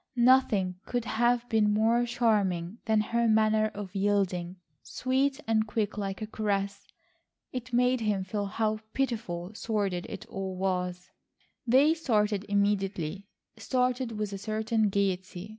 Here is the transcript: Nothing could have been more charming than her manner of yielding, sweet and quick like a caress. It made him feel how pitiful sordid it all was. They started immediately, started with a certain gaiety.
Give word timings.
Nothing 0.15 0.79
could 0.87 1.05
have 1.05 1.47
been 1.47 1.71
more 1.71 2.07
charming 2.07 2.79
than 2.85 3.01
her 3.01 3.27
manner 3.27 3.67
of 3.75 3.93
yielding, 3.93 4.55
sweet 4.81 5.39
and 5.45 5.67
quick 5.67 5.95
like 5.95 6.23
a 6.23 6.25
caress. 6.25 6.87
It 7.51 7.71
made 7.71 8.01
him 8.01 8.23
feel 8.23 8.47
how 8.47 8.79
pitiful 8.93 9.53
sordid 9.53 10.07
it 10.09 10.25
all 10.25 10.55
was. 10.55 11.11
They 11.67 11.93
started 11.93 12.47
immediately, 12.49 13.27
started 13.57 14.13
with 14.13 14.33
a 14.33 14.39
certain 14.39 14.89
gaiety. 14.89 15.49